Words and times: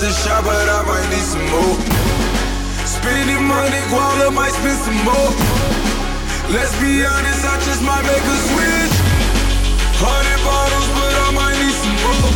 Shot 0.00 0.08
after 0.08 0.24
shot, 0.24 0.44
but 0.44 0.68
I 0.68 0.80
might 0.88 1.08
need 1.12 1.28
some 1.28 1.44
more. 1.52 1.76
Spending 2.88 3.44
money, 3.44 3.80
Guala 3.92 4.32
might 4.32 4.48
spend 4.48 4.80
some 4.80 4.96
more. 5.04 5.28
Let's 6.48 6.72
be 6.80 7.04
honest, 7.04 7.44
I 7.44 7.60
just 7.68 7.82
might 7.84 8.00
make 8.08 8.24
a 8.24 8.38
switch. 8.48 8.96
Hundred 10.00 10.40
bottles, 10.40 10.88
but 10.96 11.12
I 11.20 11.28
might 11.36 11.56
need 11.60 11.76
some 11.84 11.98
more. 12.00 12.32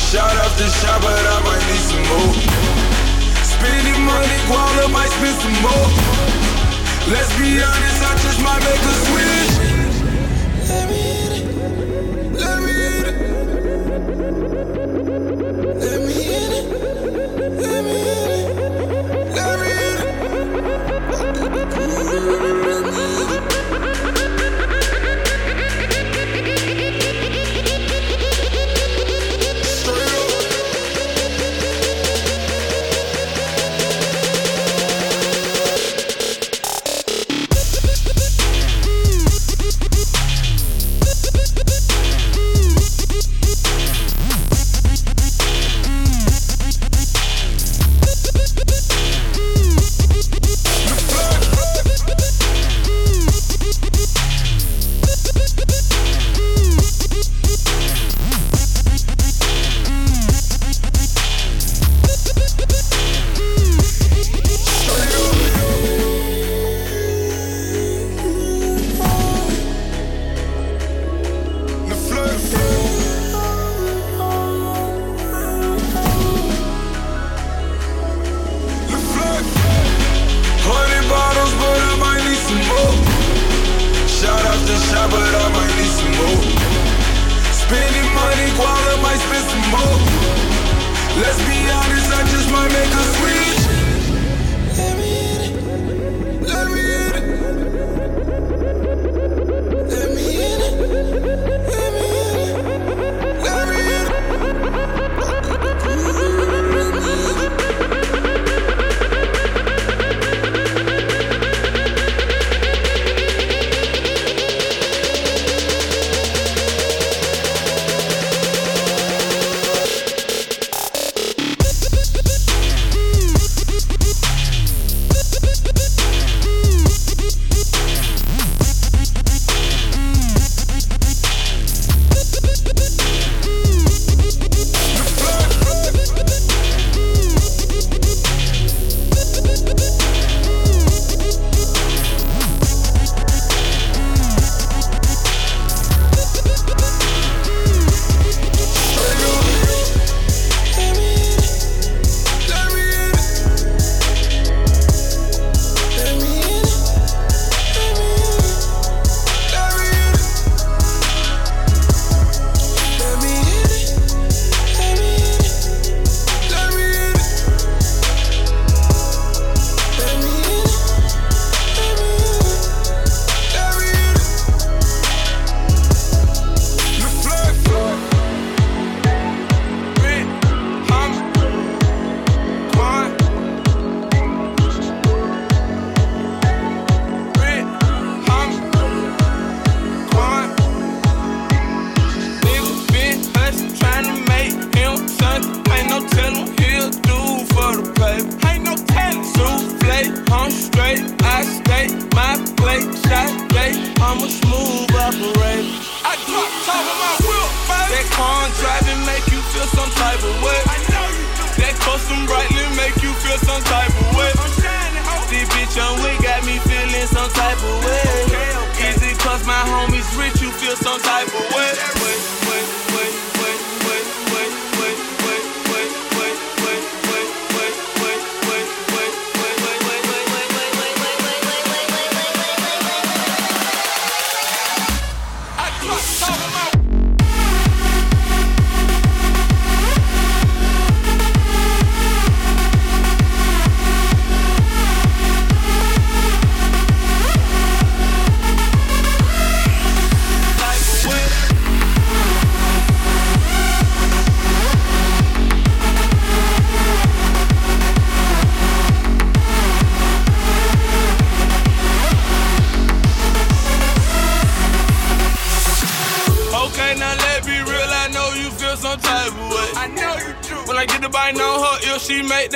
Shot 0.00 0.32
after 0.32 0.64
shot, 0.80 0.96
but 1.04 1.12
I 1.12 1.38
might 1.44 1.64
need 1.68 1.84
some 1.92 2.04
more. 2.08 2.32
Spending 3.44 4.00
money, 4.08 4.38
Guala 4.48 4.88
might 4.88 5.12
spend 5.12 5.36
some 5.36 5.60
more. 5.60 5.88
Let's 7.12 7.36
be 7.36 7.60
honest, 7.60 8.00
I 8.00 8.16
just 8.24 8.40
might 8.40 8.64
make 8.64 8.80
a 8.80 8.94
switch. 9.04 9.65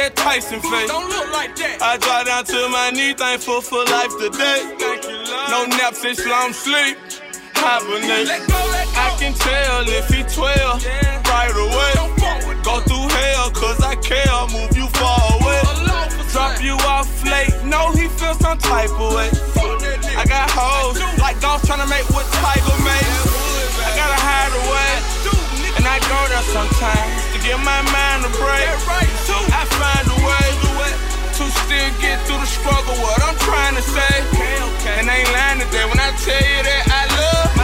that 0.01 0.17
Tyson 0.17 0.61
face. 0.61 0.89
Don't 0.89 1.09
look 1.13 1.29
like 1.33 1.53
that. 1.61 1.77
I 1.85 2.01
drive 2.01 2.25
down 2.25 2.45
to 2.49 2.61
my 2.73 2.89
knee, 2.91 3.13
thankful 3.13 3.61
for 3.61 3.85
life 3.85 4.13
today. 4.17 4.65
Thank 4.81 5.05
you, 5.05 5.21
Lord. 5.29 5.49
No 5.53 5.61
naps, 5.77 6.01
it's 6.05 6.25
long 6.25 6.57
sleep. 6.57 6.97
Hibernate. 7.53 8.25
Let 8.25 8.49
go, 8.49 8.57
let 8.73 8.89
go. 8.89 8.97
I 8.97 9.09
can 9.21 9.37
tell 9.37 9.85
if 9.93 10.09
he 10.09 10.25
12 10.25 10.81
yeah. 10.81 11.21
right 11.29 11.53
away. 11.53 11.93
Go 12.65 12.81
through 12.81 13.09
hell, 13.13 13.53
cause 13.53 13.81
I 13.85 13.95
care. 14.01 14.25
Move 14.49 14.73
you 14.73 14.89
far 14.97 15.21
away. 15.37 15.61
Drop 16.33 16.57
you 16.65 16.81
off 16.89 17.11
late. 17.29 17.53
No, 17.69 17.93
he 17.93 18.09
feels 18.09 18.41
some 18.41 18.57
type 18.57 18.93
of 18.97 19.13
way. 19.13 19.29
I 20.17 20.25
got 20.25 20.49
hoes 20.49 20.97
like 21.21 21.37
golf 21.45 21.61
trying 21.69 21.85
to 21.85 21.89
make 21.93 22.09
what 22.17 22.25
Tiger 22.41 22.77
made. 22.89 23.13
I 23.85 23.93
gotta 23.93 24.17
hide 24.17 24.55
away. 24.65 24.90
I 25.91 25.99
go 26.07 26.21
there 26.31 26.47
sometimes 26.55 27.35
to 27.35 27.39
get 27.43 27.59
my 27.67 27.83
mind 27.91 28.23
a 28.23 28.31
break. 28.39 28.71
Right 28.87 29.11
too. 29.27 29.43
I 29.51 29.67
find 29.75 30.07
a 30.07 30.19
way 30.23 30.51
to 31.35 31.45
still 31.51 31.91
get 31.99 32.23
through 32.27 32.39
the 32.39 32.47
struggle. 32.47 32.95
What 33.03 33.19
I'm 33.27 33.35
trying 33.43 33.75
to 33.75 33.83
say, 33.83 34.13
okay, 34.31 34.55
okay. 34.79 35.01
and 35.01 35.11
I 35.11 35.17
ain't 35.19 35.33
lying 35.33 35.59
today 35.59 35.85
when 35.91 35.99
I 35.99 36.15
tell 36.23 36.39
you 36.39 36.63
that 36.63 36.85
I 36.95 37.03
love. 37.19 37.60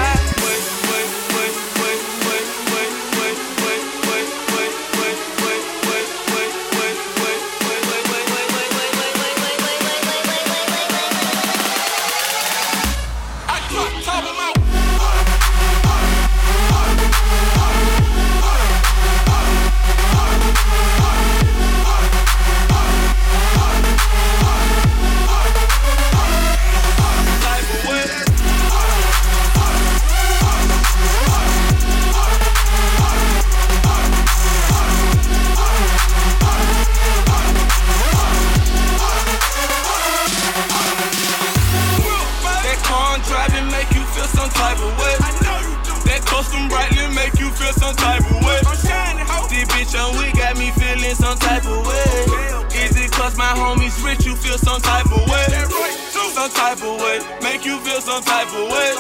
type 44.57 44.81
of 44.81 44.93
way. 44.99 45.15
I 45.21 45.31
know 45.45 45.59
you 45.69 45.75
do. 45.85 45.95
That 46.09 46.23
custom 46.25 46.69
brightly 46.69 47.07
make 47.15 47.37
you 47.39 47.51
feel 47.53 47.73
some 47.77 47.95
type 47.97 48.25
of 48.25 48.39
way. 48.41 48.59
I'm 48.65 48.77
shining, 48.81 49.29
ho. 49.29 49.47
This 49.53 49.69
bitch 49.71 49.95
on 49.95 50.17
we 50.17 50.33
got 50.33 50.57
me 50.57 50.73
feeling 50.75 51.15
some 51.15 51.39
type 51.39 51.65
of 51.69 51.85
way. 51.85 52.09
Okay, 52.27 52.49
okay. 52.65 52.85
Is 52.89 52.97
it 52.97 53.11
cause 53.13 53.37
my 53.37 53.53
homies 53.53 53.97
rich 54.05 54.25
you 54.25 54.35
feel 54.37 54.59
some 54.59 54.81
type 54.81 55.07
of 55.07 55.23
way? 55.29 55.45
That 55.53 55.69
right, 55.69 55.97
too. 56.13 56.29
Some 56.37 56.53
type 56.53 56.81
of 56.85 57.01
way. 57.01 57.21
Make 57.41 57.65
you 57.65 57.79
feel 57.81 58.01
some 58.01 58.23
type 58.23 58.49
of 58.53 58.69
way. 58.69 58.91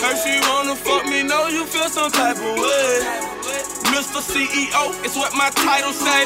Heard 0.00 0.18
she 0.20 0.40
wanna 0.48 0.76
fuck 0.76 1.04
me, 1.06 1.22
know 1.22 1.48
you 1.48 1.64
feel 1.66 1.88
some 1.88 2.10
type 2.10 2.36
of 2.36 2.54
way. 2.56 3.30
Mr. 3.92 4.20
CEO, 4.22 4.94
it's 5.04 5.16
what 5.16 5.34
my 5.34 5.50
title 5.50 5.92
say. 5.92 6.24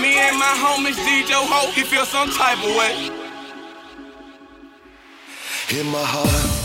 Me 0.00 0.18
and 0.18 0.38
my 0.38 0.54
homies 0.62 0.98
DJ 1.06 1.32
Ho, 1.34 1.70
he 1.72 1.82
feel 1.82 2.04
some 2.04 2.30
type 2.30 2.58
of 2.58 2.76
way. 2.76 3.10
In 5.70 5.86
my 5.86 6.04
heart. 6.04 6.55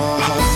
my 0.00 0.18
heart. 0.18 0.49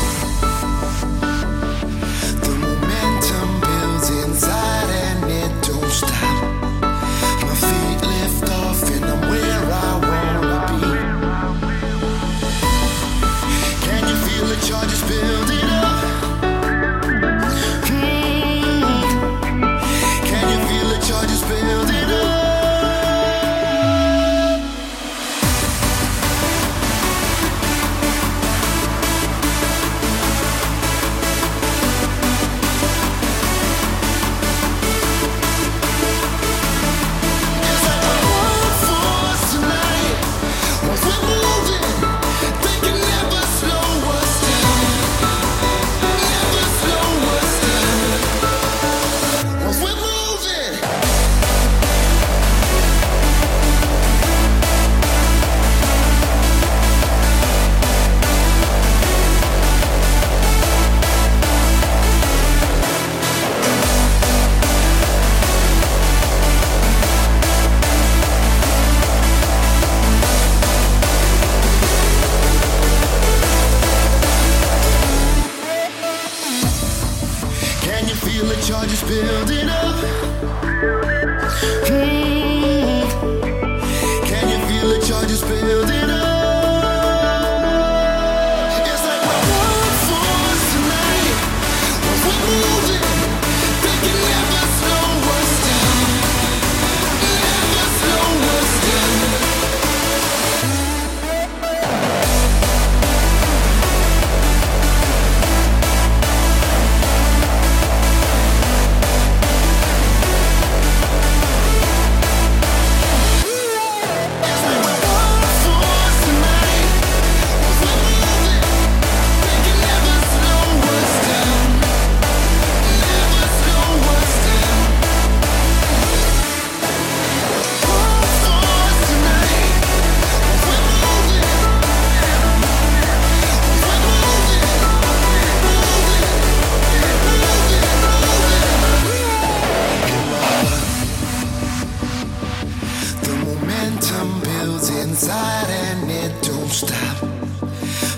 and 145.89 146.11
it 146.11 146.33
don't 146.43 146.71
stop. 146.71 147.17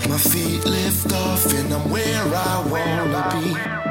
My 0.09 0.17
feet 0.17 0.63
lift 0.65 1.11
off 1.13 1.45
and 1.53 1.73
I'm 1.73 1.89
where 1.89 2.23
I 2.23 2.55
wanna 2.71 3.23
be. 3.33 3.86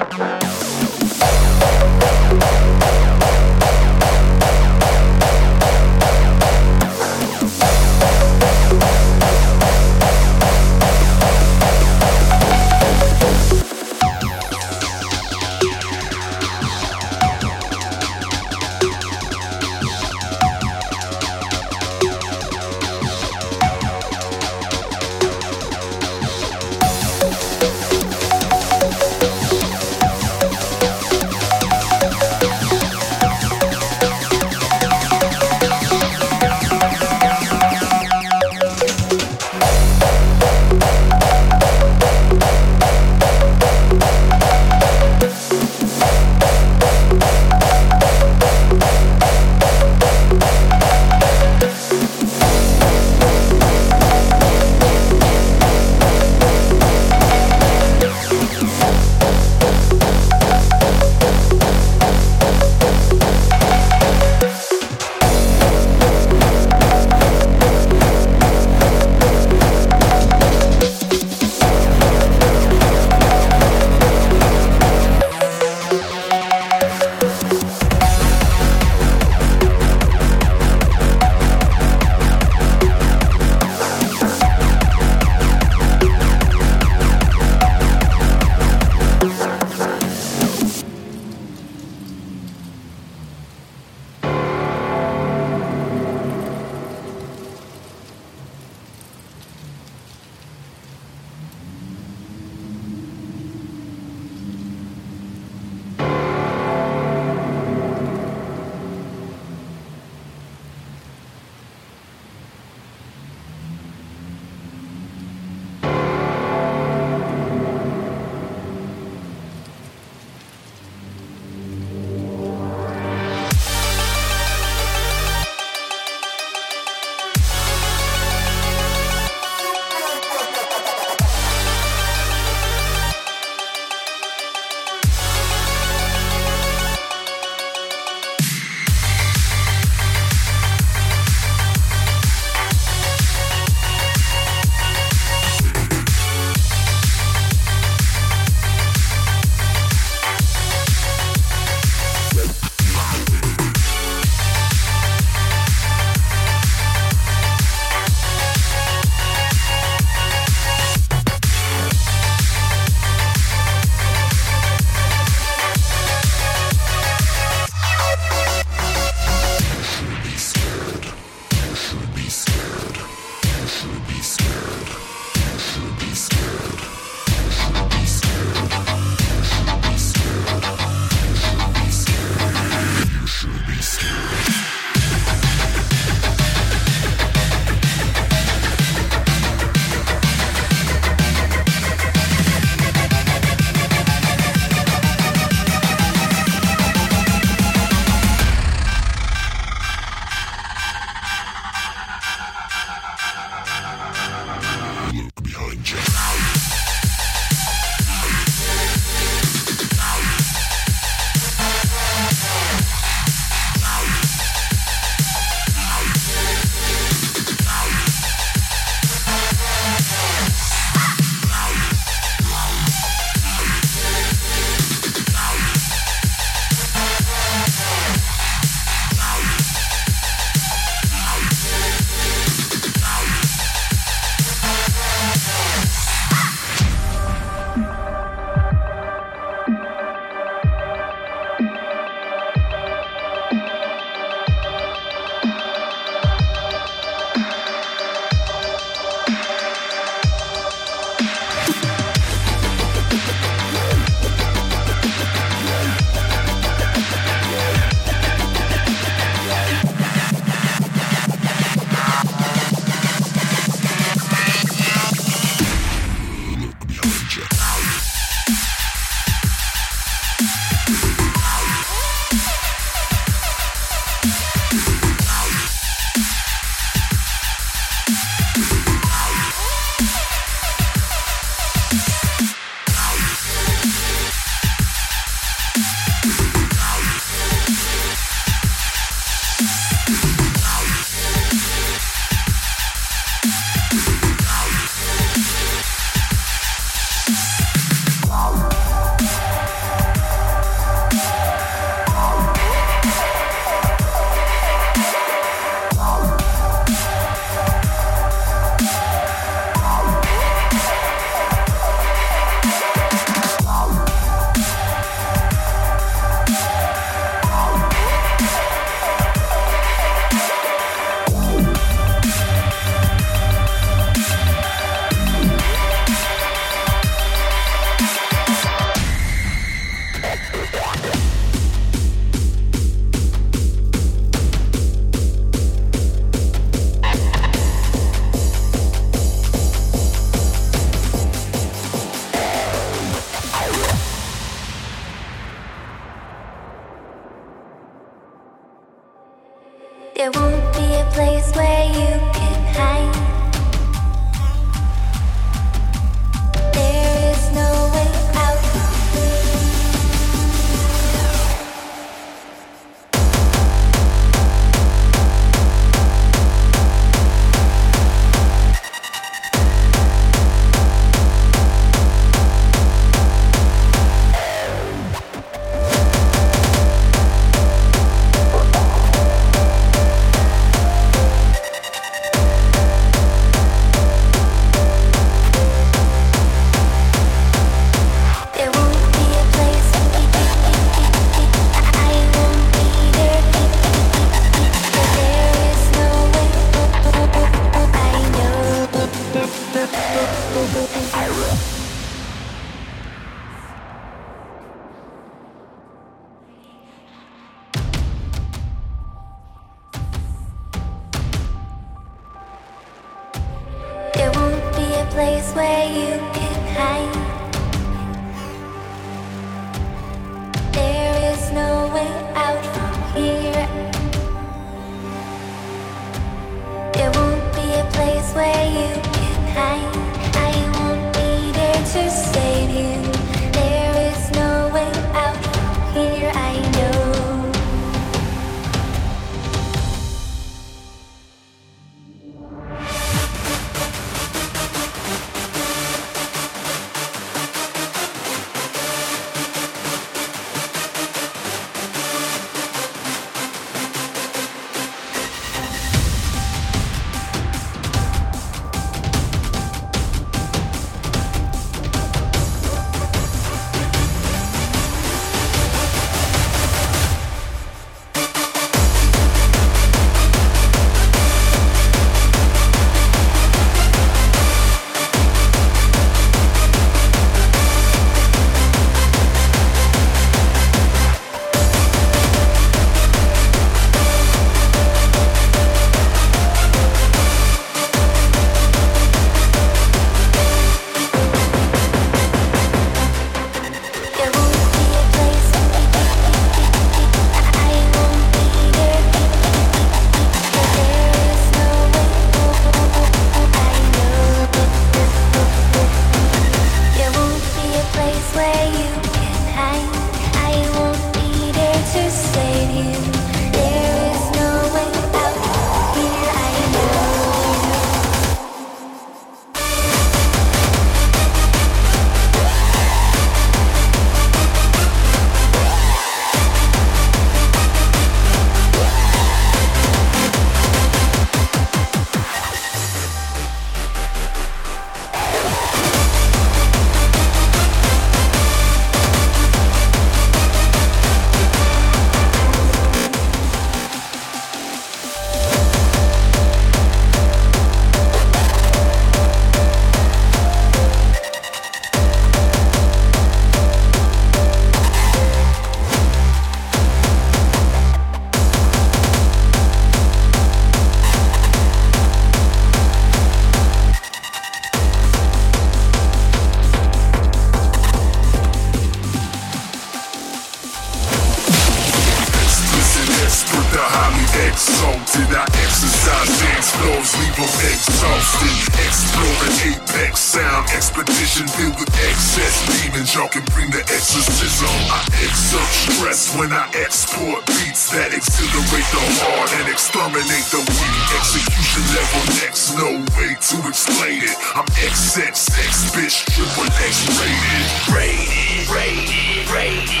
explain 593.71 594.21
it. 594.21 594.35
I'm 594.53 594.65
XXX, 594.83 595.95
bitch, 595.95 596.25
triple 596.35 596.67
X 596.83 597.07
rated. 597.21 597.95
Rated, 597.95 598.69
rated, 598.69 599.49
rated. 599.49 600.00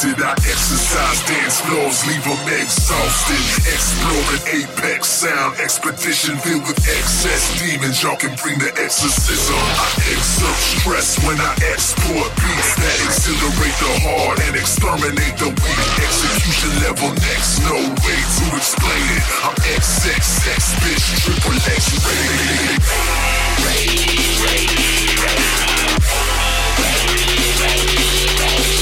Exalted. 0.00 0.24
I 0.24 0.32
exercise 0.48 1.20
dance 1.26 1.60
floors, 1.60 2.06
leave 2.06 2.24
them 2.24 2.40
exhausted. 2.60 3.40
Exploring 3.68 4.42
apex 4.48 5.08
sound, 5.08 5.60
expedition 5.60 6.36
filled 6.38 6.62
with 6.62 6.78
excess 6.88 7.52
demons. 7.60 8.02
Y'all 8.02 8.16
can 8.16 8.34
bring 8.36 8.58
the 8.58 8.72
exorcism. 8.80 9.56
I 9.56 9.88
exert 10.08 10.60
stress 10.80 11.18
when 11.26 11.40
I 11.40 11.52
export 11.72 12.30
beats 12.36 12.74
that 12.76 12.98
exhilarate 13.04 13.76
the 13.80 13.92
heart 14.04 14.40
and 14.48 14.56
exterminate 14.56 15.36
the 15.36 15.50
weak. 15.52 15.78
Execution 16.00 16.70
level 16.84 17.10
next, 17.28 17.60
no 17.64 17.76
way 17.76 18.20
to 18.20 18.44
explain 18.56 19.04
it. 19.16 19.24
I'm 19.44 19.56
XXX, 19.76 20.60
bitch, 20.80 21.04
triple 21.24 21.56
X 21.68 21.92
rated. 22.04 22.80
Triple 28.40 28.79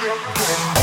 Thank 0.00 0.78
you. 0.78 0.79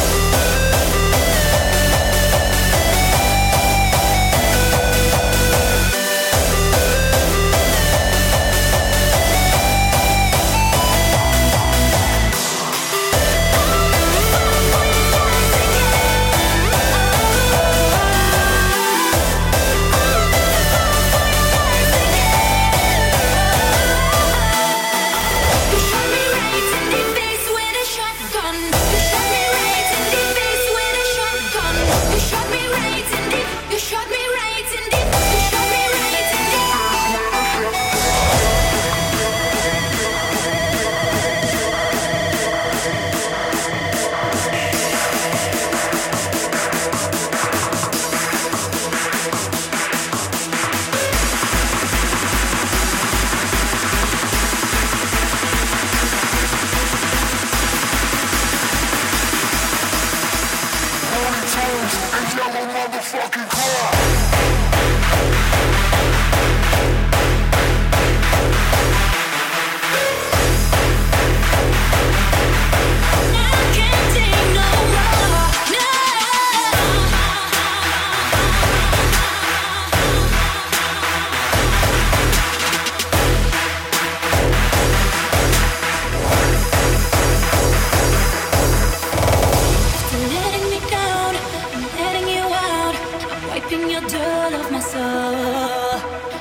your 93.72 94.02
dirt 94.02 94.54
off 94.54 94.72
my 94.72 94.80
soul. 94.80 96.00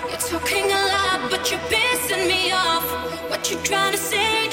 You're 0.09 0.19
talking 0.19 0.67
a 0.71 0.83
lot, 0.93 1.31
but 1.31 1.51
you're 1.51 1.61
pissing 1.71 2.29
me 2.29 2.53
off. 2.53 2.87
What 3.29 3.51
you 3.51 3.57
trying 3.65 3.93
to 3.93 3.99
say? 3.99 4.46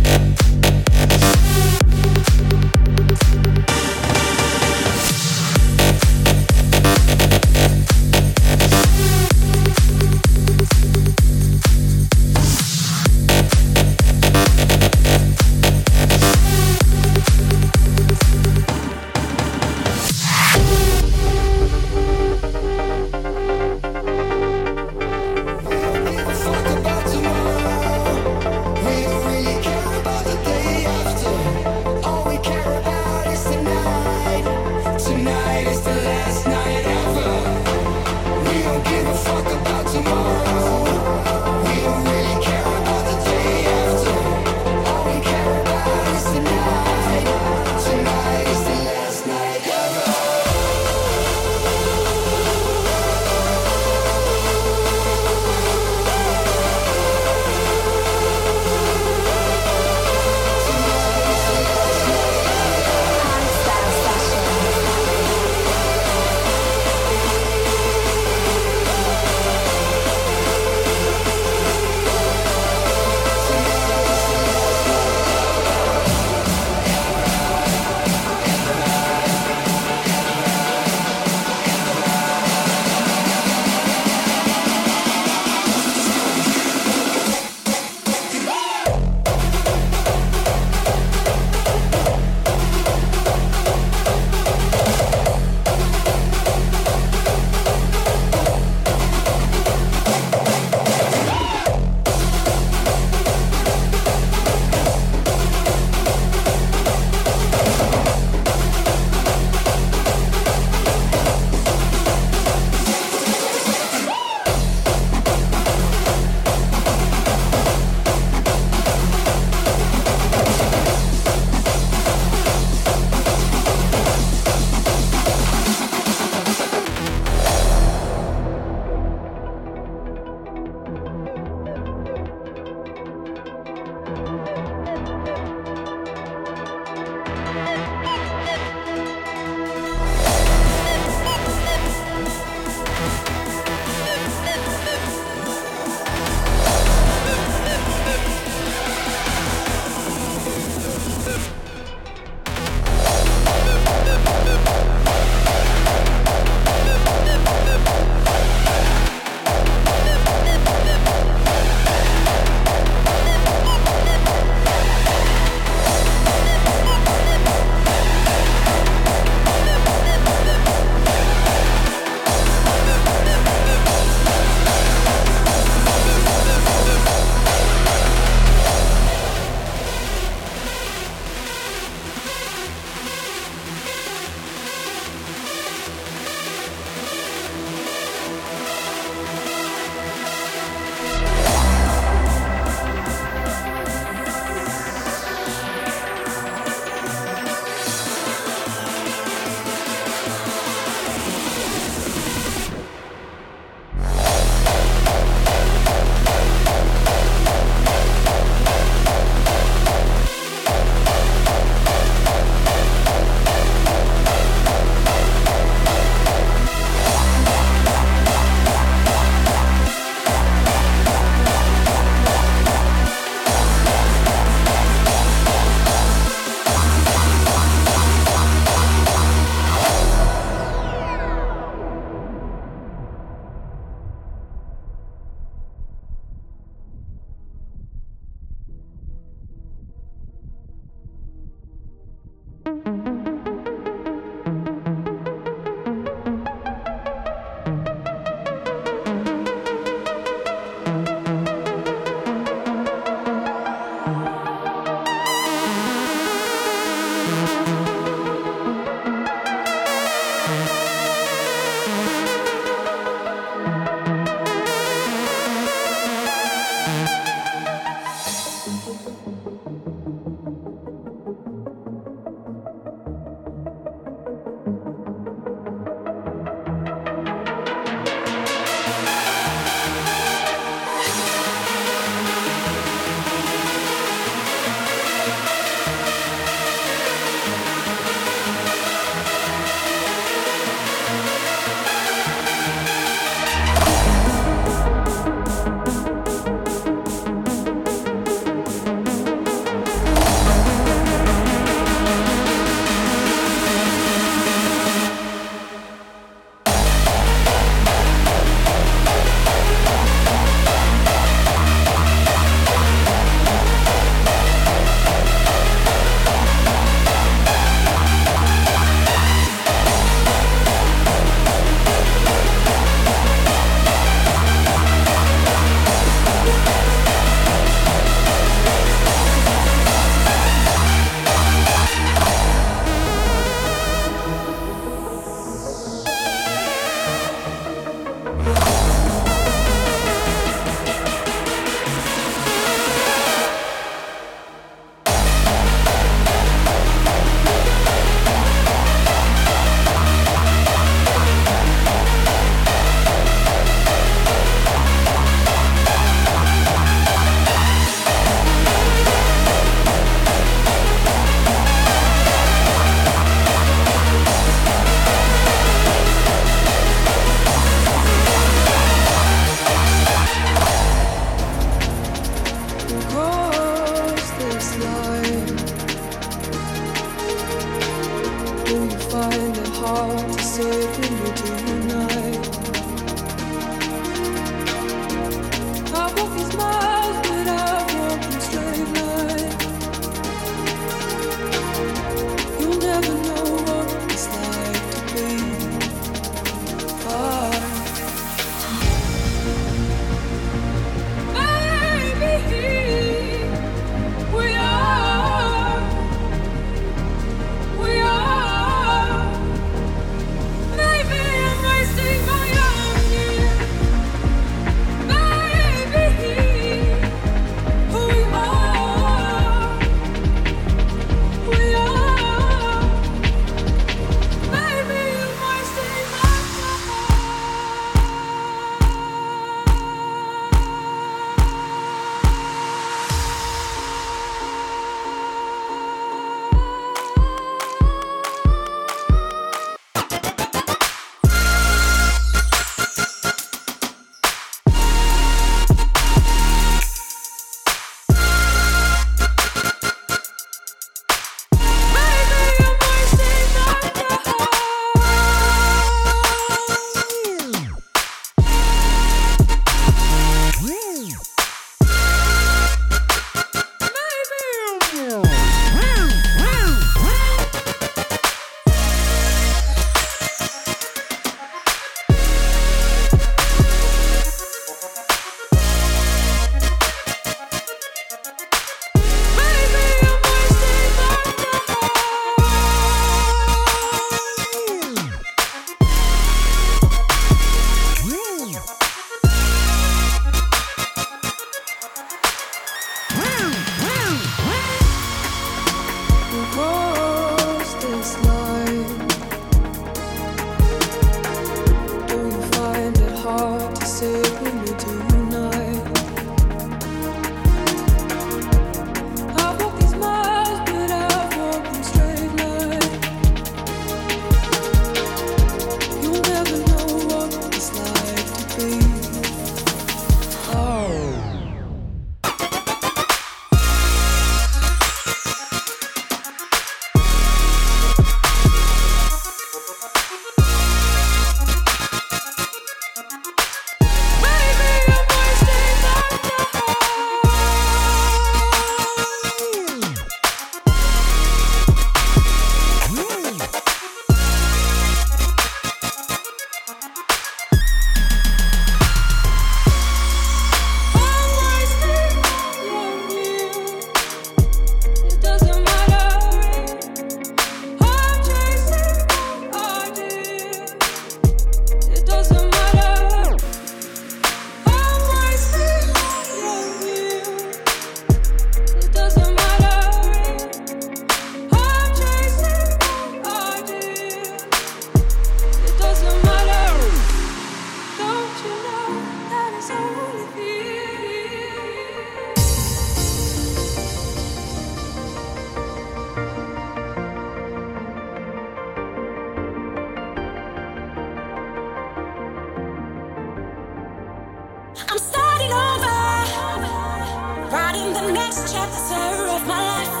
Take 598.61 598.73
the 598.73 599.23
wrongs 599.25 599.41
and 599.41 599.47
make 599.47 599.87
it 599.87 600.00